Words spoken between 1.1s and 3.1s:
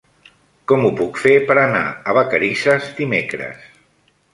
fer per anar a Vacarisses